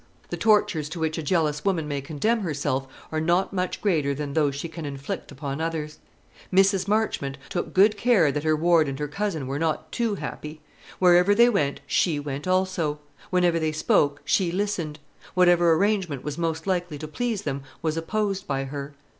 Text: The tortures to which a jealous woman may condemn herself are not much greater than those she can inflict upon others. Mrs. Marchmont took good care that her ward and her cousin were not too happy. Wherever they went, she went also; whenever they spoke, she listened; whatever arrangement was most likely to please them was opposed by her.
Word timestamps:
The 0.31 0.35
tortures 0.35 0.89
to 0.89 0.99
which 0.99 1.19
a 1.19 1.21
jealous 1.21 1.63
woman 1.63 1.87
may 1.87 2.01
condemn 2.01 2.39
herself 2.39 2.87
are 3.11 3.21
not 3.21 3.53
much 3.53 3.81
greater 3.83 4.15
than 4.15 4.33
those 4.33 4.55
she 4.55 4.67
can 4.67 4.83
inflict 4.83 5.31
upon 5.31 5.61
others. 5.61 5.99
Mrs. 6.51 6.87
Marchmont 6.87 7.37
took 7.49 7.71
good 7.71 7.97
care 7.97 8.31
that 8.31 8.41
her 8.43 8.55
ward 8.55 8.87
and 8.89 8.97
her 8.97 9.07
cousin 9.07 9.45
were 9.45 9.59
not 9.59 9.91
too 9.91 10.15
happy. 10.15 10.59
Wherever 10.97 11.35
they 11.35 11.49
went, 11.49 11.81
she 11.85 12.19
went 12.19 12.47
also; 12.47 12.97
whenever 13.29 13.59
they 13.59 13.71
spoke, 13.71 14.23
she 14.25 14.51
listened; 14.51 14.97
whatever 15.35 15.71
arrangement 15.73 16.23
was 16.23 16.35
most 16.35 16.65
likely 16.65 16.97
to 16.97 17.07
please 17.07 17.43
them 17.43 17.61
was 17.83 17.95
opposed 17.95 18.47
by 18.47 18.63
her. 18.63 18.95